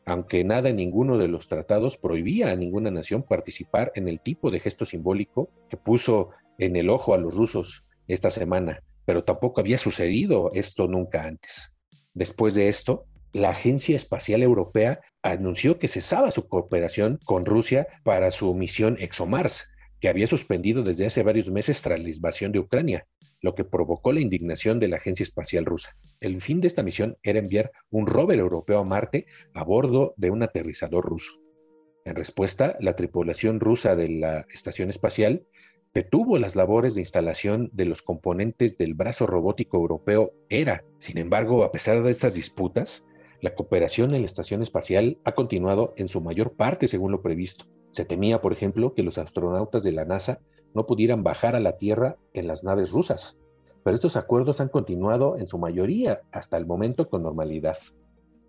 Aunque 0.06 0.44
nada 0.44 0.70
en 0.70 0.76
ninguno 0.76 1.18
de 1.18 1.28
los 1.28 1.48
tratados 1.48 1.96
prohibía 1.96 2.50
a 2.50 2.56
ninguna 2.56 2.90
nación 2.90 3.22
participar 3.22 3.92
en 3.94 4.08
el 4.08 4.20
tipo 4.20 4.50
de 4.50 4.60
gesto 4.60 4.84
simbólico 4.84 5.50
que 5.68 5.76
puso 5.76 6.30
en 6.58 6.76
el 6.76 6.90
ojo 6.90 7.14
a 7.14 7.18
los 7.18 7.34
rusos 7.34 7.84
esta 8.08 8.30
semana, 8.30 8.82
pero 9.04 9.24
tampoco 9.24 9.60
había 9.60 9.78
sucedido 9.78 10.50
esto 10.52 10.88
nunca 10.88 11.24
antes. 11.24 11.72
Después 12.14 12.54
de 12.54 12.68
esto, 12.68 13.06
la 13.32 13.50
Agencia 13.50 13.94
Espacial 13.94 14.42
Europea 14.42 15.00
anunció 15.22 15.78
que 15.78 15.86
cesaba 15.86 16.30
su 16.30 16.48
cooperación 16.48 17.20
con 17.24 17.44
Rusia 17.44 17.86
para 18.02 18.30
su 18.30 18.52
misión 18.54 18.96
ExoMars, 18.98 19.70
que 20.00 20.08
había 20.08 20.26
suspendido 20.26 20.82
desde 20.82 21.06
hace 21.06 21.22
varios 21.22 21.50
meses 21.50 21.82
tras 21.82 22.00
la 22.00 22.08
invasión 22.08 22.52
de 22.52 22.58
Ucrania, 22.58 23.06
lo 23.40 23.54
que 23.54 23.64
provocó 23.64 24.12
la 24.12 24.20
indignación 24.20 24.80
de 24.80 24.88
la 24.88 24.97
Agencia 24.97 25.23
Espacial 25.23 25.64
Rusa. 25.64 25.97
El 26.20 26.40
fin 26.40 26.61
de 26.61 26.66
esta 26.66 26.82
misión 26.82 27.16
era 27.23 27.38
enviar 27.38 27.73
un 27.90 28.06
rover 28.06 28.38
europeo 28.38 28.80
a 28.80 28.85
Marte 28.85 29.26
a 29.54 29.64
bordo 29.64 30.14
de 30.16 30.30
un 30.30 30.42
aterrizador 30.42 31.04
ruso. 31.04 31.40
En 32.04 32.14
respuesta, 32.14 32.76
la 32.80 32.97
tripulación 32.97 33.61
rusa 33.61 33.94
de 33.94 34.09
la 34.09 34.47
estación 34.50 34.90
espacial 34.90 35.47
detuvo 35.92 36.38
las 36.38 36.56
labores 36.56 36.94
de 36.94 37.00
instalación 37.00 37.70
de 37.73 37.85
los 37.85 38.02
componentes 38.02 38.78
del 38.78 38.94
brazo 38.94 39.26
robótico 39.26 39.76
europeo 39.76 40.32
ERA. 40.49 40.85
Sin 40.99 41.18
embargo, 41.18 41.64
a 41.64 41.73
pesar 41.73 42.02
de 42.02 42.11
estas 42.11 42.35
disputas, 42.35 43.04
la 43.40 43.54
cooperación 43.54 44.14
en 44.14 44.20
la 44.20 44.26
estación 44.26 44.62
espacial 44.62 45.18
ha 45.25 45.32
continuado 45.32 45.94
en 45.97 46.09
su 46.09 46.20
mayor 46.20 46.52
parte 46.52 46.88
según 46.88 47.11
lo 47.11 47.23
previsto. 47.23 47.66
Se 47.92 48.04
temía, 48.04 48.40
por 48.40 48.52
ejemplo, 48.52 48.94
que 48.94 49.02
los 49.02 49.18
astronautas 49.18 49.82
de 49.82 49.92
la 49.92 50.04
NASA 50.04 50.40
no 50.75 50.87
pudieran 50.87 51.25
bajar 51.25 51.56
a 51.56 51.61
la 51.61 51.76
Tierra 51.76 52.16
en 52.34 52.46
las 52.46 52.64
naves 52.64 52.90
rusas, 52.90 53.38
pero 53.82 53.94
estos 53.94 54.16
acuerdos 54.16 54.60
han 54.60 54.68
continuado 54.68 55.37
en 55.38 55.46
su 55.46 55.58
mayoría 55.58 56.20
hasta 56.32 56.56
el 56.56 56.66
momento 56.66 57.08
con 57.08 57.22
normalidad. 57.22 57.76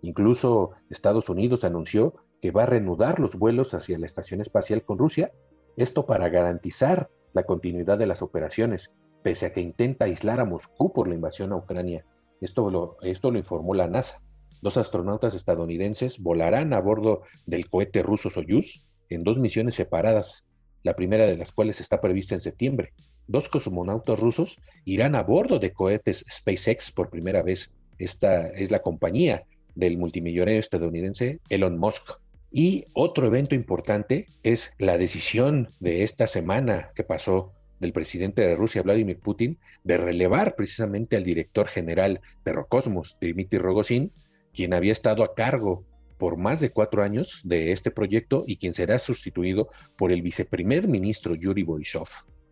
Incluso 0.02 0.72
Estados 0.90 1.28
Unidos 1.28 1.64
anunció 1.64 2.14
que 2.40 2.50
va 2.50 2.64
a 2.64 2.66
reanudar 2.66 3.20
los 3.20 3.36
vuelos 3.36 3.72
hacia 3.72 3.98
la 3.98 4.06
estación 4.06 4.40
espacial 4.40 4.84
con 4.84 4.98
Rusia, 4.98 5.32
esto 5.76 6.06
para 6.06 6.28
garantizar 6.28 7.08
la 7.32 7.44
continuidad 7.44 7.98
de 7.98 8.06
las 8.06 8.20
operaciones, 8.20 8.90
pese 9.22 9.46
a 9.46 9.52
que 9.52 9.60
intenta 9.60 10.04
aislar 10.06 10.40
a 10.40 10.44
Moscú 10.44 10.92
por 10.92 11.08
la 11.08 11.14
invasión 11.14 11.52
a 11.52 11.56
Ucrania. 11.56 12.04
Esto 12.40 12.68
lo, 12.68 12.96
esto 13.02 13.30
lo 13.30 13.38
informó 13.38 13.74
la 13.74 13.88
NASA. 13.88 14.20
Dos 14.60 14.76
astronautas 14.76 15.34
estadounidenses 15.34 16.20
volarán 16.20 16.74
a 16.74 16.80
bordo 16.80 17.22
del 17.46 17.70
cohete 17.70 18.02
ruso 18.02 18.28
Soyuz 18.28 18.86
en 19.08 19.24
dos 19.24 19.38
misiones 19.38 19.74
separadas, 19.74 20.46
la 20.82 20.94
primera 20.94 21.26
de 21.26 21.36
las 21.36 21.52
cuales 21.52 21.80
está 21.80 22.00
prevista 22.00 22.34
en 22.34 22.40
septiembre. 22.40 22.92
Dos 23.26 23.48
cosmonautas 23.48 24.18
rusos 24.18 24.58
irán 24.84 25.14
a 25.14 25.22
bordo 25.22 25.58
de 25.58 25.72
cohetes 25.72 26.24
SpaceX 26.30 26.90
por 26.90 27.10
primera 27.10 27.42
vez. 27.42 27.72
Esta 27.98 28.48
es 28.48 28.70
la 28.70 28.82
compañía 28.82 29.44
del 29.74 29.98
multimillonario 29.98 30.60
estadounidense 30.60 31.40
Elon 31.48 31.78
Musk. 31.78 32.18
Y 32.50 32.84
otro 32.92 33.26
evento 33.26 33.54
importante 33.54 34.26
es 34.42 34.74
la 34.78 34.98
decisión 34.98 35.68
de 35.80 36.02
esta 36.02 36.26
semana 36.26 36.90
que 36.94 37.04
pasó 37.04 37.52
del 37.80 37.92
presidente 37.92 38.42
de 38.42 38.54
Rusia, 38.54 38.82
Vladimir 38.82 39.18
Putin, 39.18 39.58
de 39.84 39.96
relevar 39.96 40.54
precisamente 40.54 41.16
al 41.16 41.24
director 41.24 41.66
general 41.66 42.20
de 42.44 42.52
Rocosmos, 42.52 43.16
Dmitry 43.20 43.58
Rogozin, 43.58 44.12
quien 44.52 44.74
había 44.74 44.92
estado 44.92 45.24
a 45.24 45.34
cargo 45.34 45.84
por 46.22 46.36
más 46.36 46.60
de 46.60 46.70
cuatro 46.70 47.02
años 47.02 47.40
de 47.42 47.72
este 47.72 47.90
proyecto 47.90 48.44
y 48.46 48.54
quien 48.54 48.74
será 48.74 49.00
sustituido 49.00 49.70
por 49.96 50.12
el 50.12 50.22
viceprimer 50.22 50.86
ministro 50.86 51.34
Yuri 51.34 51.64
Borisov. 51.64 52.06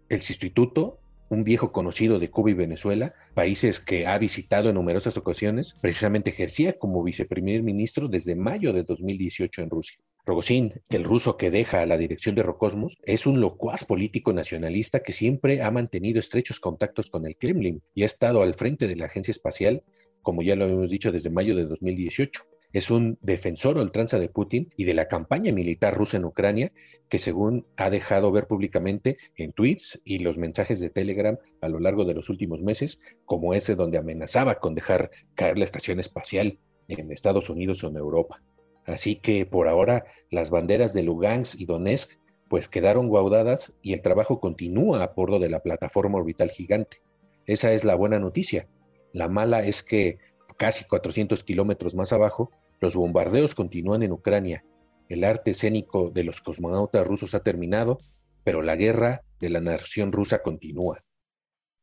El 0.08 0.22
sustituto, 0.22 0.98
un 1.28 1.44
viejo 1.44 1.70
conocido 1.70 2.18
de 2.18 2.30
Cuba 2.30 2.50
y 2.50 2.54
Venezuela, 2.54 3.14
países 3.32 3.78
que 3.78 4.08
ha 4.08 4.18
visitado 4.18 4.70
en 4.70 4.74
numerosas 4.74 5.16
ocasiones, 5.16 5.76
precisamente 5.80 6.30
ejercía 6.30 6.80
como 6.80 7.04
viceprimer 7.04 7.62
ministro 7.62 8.08
desde 8.08 8.34
mayo 8.34 8.72
de 8.72 8.82
2018 8.82 9.62
en 9.62 9.70
Rusia. 9.70 10.00
Rogozin, 10.26 10.72
el 10.88 11.04
ruso 11.04 11.36
que 11.36 11.52
deja 11.52 11.86
la 11.86 11.96
dirección 11.96 12.34
de 12.34 12.42
Rocosmos, 12.42 12.98
es 13.04 13.24
un 13.24 13.40
locuaz 13.40 13.84
político 13.84 14.32
nacionalista 14.32 14.98
que 14.98 15.12
siempre 15.12 15.62
ha 15.62 15.70
mantenido 15.70 16.18
estrechos 16.18 16.58
contactos 16.58 17.08
con 17.08 17.24
el 17.24 17.36
Kremlin 17.36 17.84
y 17.94 18.02
ha 18.02 18.06
estado 18.06 18.42
al 18.42 18.54
frente 18.54 18.88
de 18.88 18.96
la 18.96 19.06
agencia 19.06 19.30
espacial, 19.30 19.84
como 20.22 20.42
ya 20.42 20.56
lo 20.56 20.66
hemos 20.66 20.90
dicho, 20.90 21.12
desde 21.12 21.30
mayo 21.30 21.54
de 21.54 21.66
2018 21.66 22.42
es 22.72 22.90
un 22.90 23.18
defensor 23.20 23.78
ultranza 23.78 24.18
de 24.18 24.28
Putin 24.28 24.72
y 24.76 24.84
de 24.84 24.94
la 24.94 25.08
campaña 25.08 25.52
militar 25.52 25.96
rusa 25.96 26.16
en 26.16 26.24
Ucrania, 26.24 26.72
que 27.08 27.18
según 27.18 27.66
ha 27.76 27.90
dejado 27.90 28.30
ver 28.30 28.46
públicamente 28.46 29.18
en 29.36 29.52
tweets 29.52 30.00
y 30.04 30.20
los 30.20 30.38
mensajes 30.38 30.78
de 30.78 30.90
Telegram 30.90 31.36
a 31.60 31.68
lo 31.68 31.80
largo 31.80 32.04
de 32.04 32.14
los 32.14 32.28
últimos 32.28 32.62
meses, 32.62 33.00
como 33.24 33.54
ese 33.54 33.74
donde 33.74 33.98
amenazaba 33.98 34.56
con 34.56 34.74
dejar 34.74 35.10
caer 35.34 35.58
la 35.58 35.64
estación 35.64 35.98
espacial 35.98 36.58
en 36.88 37.10
Estados 37.10 37.50
Unidos 37.50 37.82
o 37.82 37.88
en 37.88 37.96
Europa. 37.96 38.42
Así 38.84 39.16
que 39.16 39.46
por 39.46 39.68
ahora 39.68 40.04
las 40.30 40.50
banderas 40.50 40.92
de 40.94 41.02
Lugansk 41.02 41.60
y 41.60 41.66
Donetsk 41.66 42.18
pues 42.48 42.66
quedaron 42.66 43.08
guaudadas 43.08 43.72
y 43.80 43.92
el 43.92 44.02
trabajo 44.02 44.40
continúa 44.40 45.04
a 45.04 45.08
bordo 45.08 45.38
de 45.38 45.48
la 45.48 45.60
plataforma 45.60 46.18
orbital 46.18 46.50
gigante. 46.50 47.00
Esa 47.46 47.72
es 47.72 47.84
la 47.84 47.94
buena 47.94 48.18
noticia. 48.18 48.68
La 49.12 49.28
mala 49.28 49.64
es 49.64 49.82
que 49.82 50.18
casi 50.60 50.84
400 50.84 51.42
kilómetros 51.42 51.94
más 51.94 52.12
abajo, 52.12 52.50
los 52.80 52.94
bombardeos 52.94 53.54
continúan 53.54 54.02
en 54.02 54.12
Ucrania. 54.12 54.62
El 55.08 55.24
arte 55.24 55.52
escénico 55.52 56.10
de 56.10 56.22
los 56.22 56.42
cosmonautas 56.42 57.06
rusos 57.06 57.34
ha 57.34 57.40
terminado, 57.40 57.96
pero 58.44 58.60
la 58.60 58.76
guerra 58.76 59.22
de 59.40 59.48
la 59.48 59.62
nación 59.62 60.12
rusa 60.12 60.42
continúa. 60.42 61.02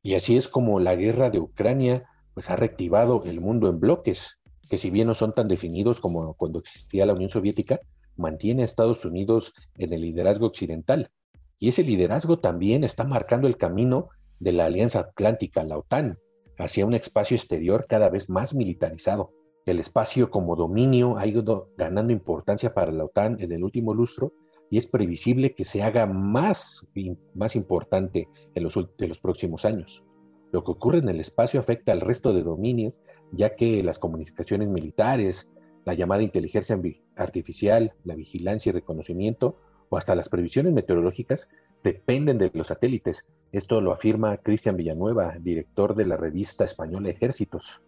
Y 0.03 0.13
así 0.13 0.37
es 0.37 0.47
como 0.47 0.79
la 0.79 0.95
guerra 0.95 1.31
de 1.31 1.39
Ucrania 1.39 2.03
pues 2.35 2.51
ha 2.51 2.55
reactivado 2.55 3.23
el 3.25 3.41
mundo 3.41 3.67
en 3.67 3.79
bloques, 3.79 4.37
que 4.69 4.77
si 4.77 4.91
bien 4.91 5.07
no 5.07 5.15
son 5.15 5.33
tan 5.33 5.47
definidos 5.47 5.99
como 5.99 6.35
cuando 6.35 6.59
existía 6.59 7.07
la 7.07 7.13
Unión 7.13 7.31
Soviética, 7.31 7.79
mantiene 8.15 8.61
a 8.61 8.65
Estados 8.65 9.03
Unidos 9.05 9.55
en 9.79 9.91
el 9.91 10.01
liderazgo 10.01 10.45
occidental. 10.45 11.09
Y 11.57 11.69
ese 11.69 11.81
liderazgo 11.81 12.37
también 12.37 12.83
está 12.83 13.05
marcando 13.05 13.47
el 13.47 13.57
camino 13.57 14.09
de 14.37 14.51
la 14.51 14.65
Alianza 14.65 14.99
Atlántica, 14.99 15.63
la 15.63 15.79
OTAN, 15.79 16.19
hacia 16.57 16.85
un 16.85 16.93
espacio 16.93 17.35
exterior 17.35 17.85
cada 17.87 18.09
vez 18.09 18.29
más 18.29 18.53
militarizado. 18.53 19.33
El 19.65 19.79
espacio 19.79 20.31
como 20.31 20.55
dominio 20.55 21.17
ha 21.17 21.27
ido 21.27 21.69
ganando 21.77 22.13
importancia 22.13 22.73
para 22.73 22.91
la 22.91 23.05
OTAN 23.05 23.37
en 23.41 23.51
el 23.51 23.63
último 23.63 23.93
lustro 23.93 24.33
y 24.69 24.77
es 24.77 24.87
previsible 24.87 25.53
que 25.53 25.65
se 25.65 25.83
haga 25.83 26.05
más, 26.07 26.85
más 27.33 27.55
importante 27.55 28.27
en 28.55 28.63
los, 28.63 28.77
de 28.97 29.07
los 29.07 29.19
próximos 29.19 29.65
años. 29.65 30.03
Lo 30.51 30.63
que 30.63 30.71
ocurre 30.71 30.99
en 30.99 31.09
el 31.09 31.19
espacio 31.19 31.59
afecta 31.59 31.91
al 31.91 32.01
resto 32.01 32.33
de 32.33 32.43
dominios, 32.43 32.93
ya 33.31 33.55
que 33.55 33.83
las 33.83 33.99
comunicaciones 33.99 34.69
militares, 34.69 35.49
la 35.85 35.93
llamada 35.93 36.23
inteligencia 36.23 36.79
artificial, 37.15 37.93
la 38.03 38.15
vigilancia 38.15 38.69
y 38.69 38.73
reconocimiento, 38.73 39.57
o 39.89 39.97
hasta 39.97 40.15
las 40.15 40.29
previsiones 40.29 40.73
meteorológicas, 40.73 41.49
dependen 41.83 42.37
de 42.37 42.51
los 42.53 42.67
satélites. 42.67 43.25
Esto 43.51 43.79
lo 43.79 43.93
afirma 43.93 44.37
Cristian 44.37 44.75
Villanueva, 44.75 45.35
director 45.39 45.95
de 45.95 46.05
la 46.05 46.17
revista 46.17 46.65
española 46.65 47.09
Ejércitos. 47.09 47.81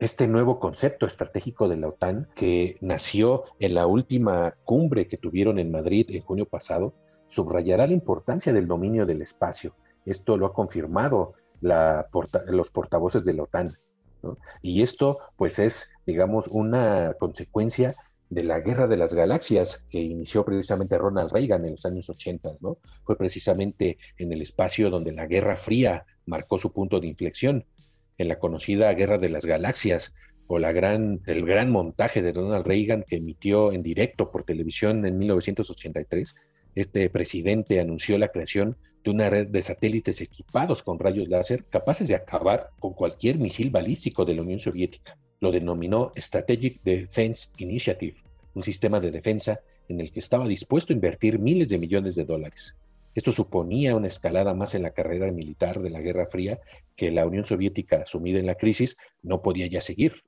Este 0.00 0.26
nuevo 0.26 0.58
concepto 0.58 1.06
estratégico 1.06 1.68
de 1.68 1.76
la 1.76 1.88
OTAN, 1.88 2.28
que 2.34 2.76
nació 2.80 3.44
en 3.60 3.74
la 3.74 3.86
última 3.86 4.56
cumbre 4.64 5.06
que 5.06 5.16
tuvieron 5.16 5.60
en 5.60 5.70
Madrid 5.70 6.06
en 6.10 6.22
junio 6.22 6.46
pasado, 6.46 6.94
subrayará 7.28 7.86
la 7.86 7.92
importancia 7.92 8.52
del 8.52 8.66
dominio 8.66 9.06
del 9.06 9.22
espacio. 9.22 9.76
Esto 10.04 10.36
lo 10.36 10.46
ha 10.46 10.52
confirmado 10.52 11.34
los 11.60 12.70
portavoces 12.70 13.24
de 13.24 13.34
la 13.34 13.44
OTAN. 13.44 13.78
Y 14.62 14.82
esto, 14.82 15.20
pues, 15.36 15.58
es, 15.58 15.90
digamos, 16.06 16.48
una 16.48 17.14
consecuencia 17.18 17.94
de 18.30 18.42
la 18.42 18.60
Guerra 18.60 18.86
de 18.86 18.96
las 18.96 19.14
Galaxias 19.14 19.86
que 19.90 20.00
inició 20.00 20.44
precisamente 20.44 20.98
Ronald 20.98 21.32
Reagan 21.32 21.64
en 21.64 21.72
los 21.72 21.86
años 21.86 22.08
80, 22.08 22.56
¿no? 22.60 22.78
Fue 23.04 23.16
precisamente 23.16 23.98
en 24.18 24.32
el 24.32 24.42
espacio 24.42 24.90
donde 24.90 25.12
la 25.12 25.26
Guerra 25.26 25.56
Fría 25.56 26.06
marcó 26.26 26.58
su 26.58 26.72
punto 26.72 27.00
de 27.00 27.06
inflexión, 27.06 27.64
en 28.18 28.28
la 28.28 28.38
conocida 28.38 28.92
Guerra 28.94 29.18
de 29.18 29.28
las 29.28 29.44
Galaxias 29.44 30.14
o 30.46 30.58
la 30.58 30.72
gran, 30.72 31.20
el 31.26 31.44
gran 31.44 31.70
montaje 31.70 32.22
de 32.22 32.32
Ronald 32.32 32.66
Reagan 32.66 33.04
que 33.06 33.16
emitió 33.16 33.72
en 33.72 33.82
directo 33.82 34.30
por 34.30 34.44
televisión 34.44 35.06
en 35.06 35.18
1983. 35.18 36.34
Este 36.74 37.08
presidente 37.10 37.80
anunció 37.80 38.18
la 38.18 38.28
creación 38.28 38.76
de 39.04 39.10
una 39.10 39.28
red 39.28 39.48
de 39.48 39.60
satélites 39.60 40.22
equipados 40.22 40.82
con 40.82 40.98
rayos 40.98 41.28
láser 41.28 41.64
capaces 41.66 42.08
de 42.08 42.14
acabar 42.14 42.70
con 42.80 42.94
cualquier 42.94 43.38
misil 43.38 43.70
balístico 43.70 44.24
de 44.24 44.34
la 44.34 44.42
Unión 44.42 44.58
Soviética. 44.58 45.18
Lo 45.40 45.52
denominó 45.52 46.10
Strategic 46.16 46.82
Defense 46.82 47.50
Initiative, 47.58 48.16
un 48.54 48.62
sistema 48.62 49.00
de 49.00 49.10
defensa 49.10 49.60
en 49.88 50.00
el 50.00 50.10
que 50.10 50.20
estaba 50.20 50.48
dispuesto 50.48 50.92
a 50.92 50.96
invertir 50.96 51.38
miles 51.38 51.68
de 51.68 51.76
millones 51.76 52.14
de 52.14 52.24
dólares. 52.24 52.76
Esto 53.14 53.30
suponía 53.30 53.94
una 53.94 54.06
escalada 54.06 54.54
más 54.54 54.74
en 54.74 54.82
la 54.82 54.92
carrera 54.92 55.30
militar 55.30 55.82
de 55.82 55.90
la 55.90 56.00
Guerra 56.00 56.26
Fría 56.26 56.58
que 56.96 57.10
la 57.10 57.26
Unión 57.26 57.44
Soviética, 57.44 58.06
sumida 58.06 58.40
en 58.40 58.46
la 58.46 58.56
crisis, 58.56 58.96
no 59.22 59.42
podía 59.42 59.66
ya 59.66 59.82
seguir. 59.82 60.22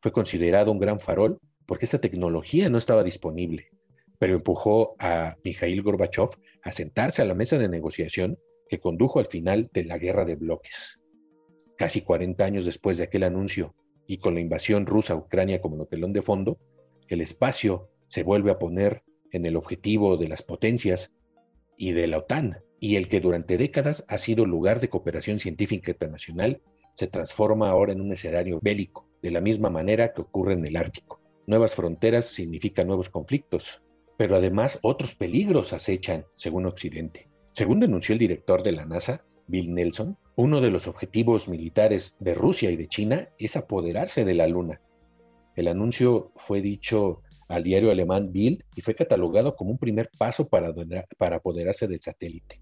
Fue 0.00 0.10
considerado 0.10 0.72
un 0.72 0.80
gran 0.80 0.98
farol 0.98 1.38
porque 1.64 1.84
esta 1.84 2.00
tecnología 2.00 2.68
no 2.68 2.78
estaba 2.78 3.04
disponible 3.04 3.68
pero 4.20 4.34
empujó 4.34 4.96
a 4.98 5.38
Mikhail 5.42 5.80
Gorbachev 5.82 6.28
a 6.62 6.72
sentarse 6.72 7.22
a 7.22 7.24
la 7.24 7.34
mesa 7.34 7.56
de 7.56 7.70
negociación 7.70 8.38
que 8.68 8.78
condujo 8.78 9.18
al 9.18 9.26
final 9.26 9.70
de 9.72 9.84
la 9.84 9.96
guerra 9.96 10.26
de 10.26 10.36
bloques. 10.36 11.00
Casi 11.78 12.02
40 12.02 12.44
años 12.44 12.66
después 12.66 12.98
de 12.98 13.04
aquel 13.04 13.22
anuncio 13.22 13.74
y 14.06 14.18
con 14.18 14.34
la 14.34 14.40
invasión 14.40 14.84
rusa 14.84 15.14
a 15.14 15.16
Ucrania 15.16 15.62
como 15.62 15.86
telón 15.86 16.12
de 16.12 16.20
fondo, 16.20 16.60
el 17.08 17.22
espacio 17.22 17.88
se 18.08 18.22
vuelve 18.22 18.50
a 18.50 18.58
poner 18.58 19.02
en 19.32 19.46
el 19.46 19.56
objetivo 19.56 20.18
de 20.18 20.28
las 20.28 20.42
potencias 20.42 21.14
y 21.78 21.92
de 21.92 22.06
la 22.06 22.18
OTAN, 22.18 22.58
y 22.78 22.96
el 22.96 23.08
que 23.08 23.20
durante 23.20 23.56
décadas 23.56 24.04
ha 24.08 24.18
sido 24.18 24.44
lugar 24.44 24.80
de 24.80 24.90
cooperación 24.90 25.38
científica 25.38 25.92
internacional 25.92 26.60
se 26.94 27.06
transforma 27.06 27.70
ahora 27.70 27.92
en 27.92 28.02
un 28.02 28.12
escenario 28.12 28.58
bélico, 28.60 29.08
de 29.22 29.30
la 29.30 29.40
misma 29.40 29.70
manera 29.70 30.12
que 30.12 30.20
ocurre 30.20 30.52
en 30.52 30.66
el 30.66 30.76
Ártico. 30.76 31.22
Nuevas 31.46 31.74
fronteras 31.74 32.26
significan 32.26 32.86
nuevos 32.86 33.08
conflictos, 33.08 33.82
pero 34.20 34.36
además 34.36 34.80
otros 34.82 35.14
peligros 35.14 35.72
acechan, 35.72 36.26
según 36.36 36.66
Occidente. 36.66 37.30
Según 37.54 37.80
denunció 37.80 38.12
el 38.12 38.18
director 38.18 38.62
de 38.62 38.72
la 38.72 38.84
NASA, 38.84 39.24
Bill 39.46 39.72
Nelson, 39.72 40.18
uno 40.36 40.60
de 40.60 40.70
los 40.70 40.86
objetivos 40.86 41.48
militares 41.48 42.18
de 42.20 42.34
Rusia 42.34 42.70
y 42.70 42.76
de 42.76 42.86
China 42.86 43.30
es 43.38 43.56
apoderarse 43.56 44.26
de 44.26 44.34
la 44.34 44.46
Luna. 44.46 44.82
El 45.56 45.68
anuncio 45.68 46.32
fue 46.36 46.60
dicho 46.60 47.22
al 47.48 47.62
diario 47.62 47.90
alemán 47.90 48.30
Bild 48.30 48.62
y 48.76 48.82
fue 48.82 48.94
catalogado 48.94 49.56
como 49.56 49.70
un 49.70 49.78
primer 49.78 50.10
paso 50.18 50.50
para, 50.50 50.70
para 51.16 51.36
apoderarse 51.36 51.88
del 51.88 52.02
satélite. 52.02 52.60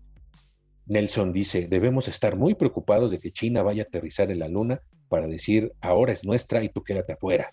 Nelson 0.86 1.32
dice, 1.32 1.66
debemos 1.66 2.06
estar 2.06 2.36
muy 2.36 2.54
preocupados 2.54 3.10
de 3.10 3.18
que 3.18 3.32
China 3.32 3.64
vaya 3.64 3.82
a 3.82 3.86
aterrizar 3.86 4.30
en 4.30 4.38
la 4.38 4.48
Luna 4.48 4.80
para 5.08 5.26
decir, 5.26 5.72
ahora 5.80 6.12
es 6.12 6.24
nuestra 6.24 6.62
y 6.62 6.68
tú 6.68 6.84
quédate 6.84 7.14
afuera. 7.14 7.52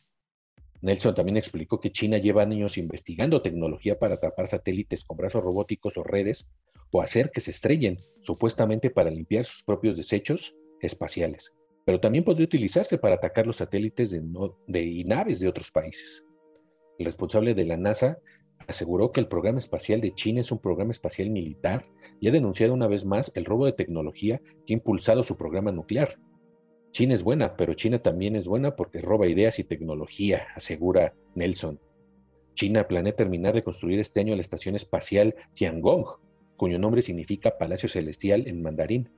Nelson 0.85 1.15
también 1.15 1.37
explicó 1.37 1.81
que 1.81 1.91
China 1.91 2.19
lleva 2.19 2.43
años 2.43 2.77
investigando 2.77 3.41
tecnología 3.41 3.97
para 3.97 4.15
atrapar 4.15 4.47
satélites 4.47 5.03
con 5.03 5.17
brazos 5.17 5.43
robóticos 5.43 5.97
o 5.97 6.03
redes 6.03 6.47
o 6.91 7.01
hacer 7.01 7.31
que 7.31 7.41
se 7.41 7.49
estrellen, 7.49 7.97
supuestamente 8.21 8.91
para 8.91 9.09
limpiar 9.09 9.45
sus 9.45 9.63
propios 9.63 9.97
desechos 9.97 10.55
espaciales. 10.79 11.55
Pero 11.85 11.99
también 11.99 12.23
podría 12.23 12.45
utilizarse 12.45 12.99
para 12.99 13.15
atacar 13.15 13.47
los 13.47 13.57
satélites 13.57 14.11
de, 14.11 14.21
de 14.67 15.03
naves 15.07 15.39
de 15.39 15.47
otros 15.47 15.71
países. 15.71 16.23
El 16.99 17.05
responsable 17.05 17.55
de 17.55 17.65
la 17.65 17.77
NASA 17.77 18.19
aseguró 18.67 19.11
que 19.11 19.21
el 19.21 19.27
programa 19.27 19.57
espacial 19.57 20.01
de 20.01 20.13
China 20.13 20.41
es 20.41 20.51
un 20.51 20.59
programa 20.59 20.91
espacial 20.91 21.31
militar 21.31 21.83
y 22.19 22.27
ha 22.27 22.31
denunciado 22.31 22.75
una 22.75 22.87
vez 22.87 23.05
más 23.05 23.31
el 23.33 23.45
robo 23.45 23.65
de 23.65 23.73
tecnología 23.73 24.39
que 24.67 24.73
ha 24.73 24.77
impulsado 24.77 25.23
su 25.23 25.35
programa 25.35 25.71
nuclear. 25.71 26.19
China 26.95 27.13
es 27.13 27.23
buena, 27.23 27.57
pero 27.57 27.73
China 27.73 27.99
también 27.99 28.37
es 28.37 28.47
buena 28.47 28.77
porque 28.77 29.01
roba 29.01 29.27
ideas 29.27 29.59
y 29.59 29.65
tecnología, 29.65 30.47
asegura 30.55 31.13
Nelson. 31.33 31.77
China 32.53 32.87
planea 32.87 33.13
terminar 33.13 33.53
de 33.53 33.65
construir 33.65 33.99
este 33.99 34.21
año 34.21 34.33
la 34.33 34.39
estación 34.39 34.77
espacial 34.77 35.35
Tiangong, 35.55 36.05
cuyo 36.55 36.79
nombre 36.79 37.01
significa 37.01 37.57
Palacio 37.57 37.89
Celestial 37.89 38.47
en 38.47 38.61
mandarín. 38.61 39.09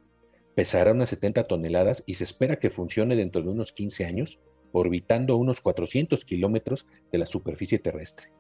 Pesará 0.56 0.92
unas 0.92 1.10
70 1.10 1.44
toneladas 1.44 2.04
y 2.08 2.16
se 2.16 2.24
espera 2.24 2.58
que 2.58 2.72
funcione 2.72 3.16
dentro 3.16 3.44
de 3.44 3.50
unos 3.50 3.72
15 3.74 4.06
años, 4.06 4.40
orbitando 4.72 5.38
unos 5.38 5.62
400 5.62 6.26
kilómetros 6.26 6.88
de 7.12 7.20
la 7.20 7.28
superficie 7.28 7.78
terrestre. 7.78 8.32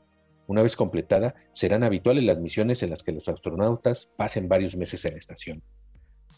Una 0.48 0.64
vez 0.64 0.76
completada, 0.76 1.36
serán 1.54 1.84
habituales 1.84 2.26
las 2.26 2.40
misiones 2.40 2.82
en 2.82 2.90
las 2.90 3.04
que 3.04 3.12
los 3.12 3.30
astronautas 3.30 4.10
pasen 4.18 4.48
varios 4.48 4.76
meses 4.76 5.06
en 5.06 5.12
la 5.12 5.20
estación. 5.20 5.62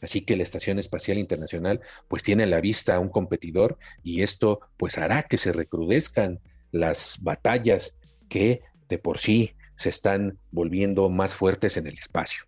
Así 0.02 0.22
que 0.22 0.38
la 0.38 0.44
Estación 0.44 0.80
Espacial 0.80 1.18
Internacional 1.18 1.82
pues 2.08 2.24
tiene 2.24 2.44
a 2.44 2.48
la 2.48 2.62
vista 2.62 2.96
a 2.96 3.00
un 3.00 3.10
competidor 3.10 3.78
y 4.04 4.22
esto 4.22 4.62
pues 4.78 4.98
hará 4.98 5.24
que 5.24 5.38
se 5.38 5.52
recrudezcan 5.52 6.40
las 6.72 7.18
batallas 7.22 7.96
que 8.30 8.62
de 8.88 8.98
por 8.98 9.20
sí 9.20 9.56
se 9.76 9.90
están 9.90 10.38
volviendo 10.52 11.10
más 11.10 11.34
fuertes 11.34 11.78
en 11.78 11.88
el 11.88 11.98
espacio. 11.98 12.44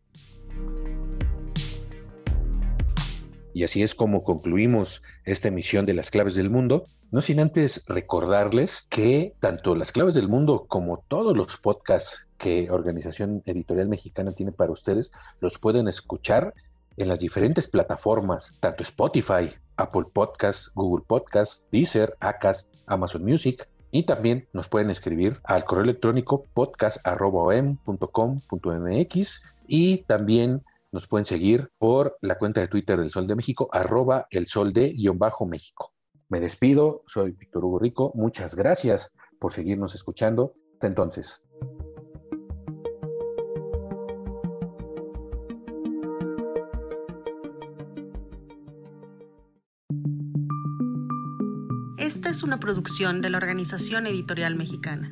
Y 3.53 3.63
así 3.63 3.83
es 3.83 3.95
como 3.95 4.23
concluimos 4.23 5.03
esta 5.25 5.49
emisión 5.49 5.85
de 5.85 5.93
Las 5.93 6.09
Claves 6.09 6.35
del 6.35 6.49
Mundo, 6.49 6.85
no 7.11 7.21
sin 7.21 7.41
antes 7.41 7.83
recordarles 7.85 8.87
que 8.89 9.33
tanto 9.41 9.75
Las 9.75 9.91
Claves 9.91 10.15
del 10.15 10.29
Mundo 10.29 10.65
como 10.67 11.03
todos 11.07 11.35
los 11.35 11.57
podcasts 11.57 12.27
que 12.37 12.71
Organización 12.71 13.43
Editorial 13.45 13.89
Mexicana 13.89 14.31
tiene 14.31 14.51
para 14.53 14.71
ustedes, 14.71 15.11
los 15.41 15.57
pueden 15.57 15.87
escuchar 15.87 16.53
en 16.97 17.07
las 17.07 17.19
diferentes 17.19 17.67
plataformas, 17.67 18.53
tanto 18.59 18.83
Spotify, 18.83 19.53
Apple 19.77 20.07
Podcasts, 20.13 20.71
Google 20.75 21.05
Podcasts, 21.07 21.63
Deezer, 21.71 22.17
Acast, 22.19 22.75
Amazon 22.85 23.23
Music, 23.23 23.67
y 23.91 24.03
también 24.03 24.47
nos 24.53 24.69
pueden 24.69 24.89
escribir 24.89 25.39
al 25.43 25.65
correo 25.65 25.83
electrónico 25.83 26.45
podcast.com.mx 26.53 29.43
y 29.67 29.97
también 30.03 30.63
nos 30.91 31.07
pueden 31.07 31.25
seguir 31.25 31.71
por 31.77 32.17
la 32.21 32.37
cuenta 32.37 32.61
de 32.61 32.67
Twitter 32.67 32.99
del 32.99 33.11
Sol 33.11 33.27
de 33.27 33.35
México, 33.35 33.69
arroba 33.71 34.27
el 34.29 34.47
sol 34.47 34.73
de 34.73 34.93
guion 34.93 35.17
bajo 35.17 35.45
México. 35.45 35.93
Me 36.29 36.39
despido, 36.39 37.03
soy 37.07 37.31
Víctor 37.31 37.65
Hugo 37.65 37.79
Rico, 37.79 38.11
muchas 38.15 38.55
gracias 38.55 39.11
por 39.39 39.53
seguirnos 39.53 39.95
escuchando. 39.95 40.53
Hasta 40.73 40.87
entonces. 40.87 41.41
Es 52.41 52.45
una 52.45 52.59
producción 52.59 53.21
de 53.21 53.29
la 53.29 53.37
Organización 53.37 54.07
Editorial 54.07 54.55
Mexicana. 54.55 55.11